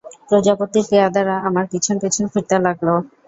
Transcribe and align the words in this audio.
প্রজাপতির 0.29 0.85
পেয়াদারা 0.89 1.35
আমার 1.47 1.65
পিছন 1.71 1.95
পিছন 2.03 2.25
ফিরতে 2.31 2.55
লাগল। 2.65 2.87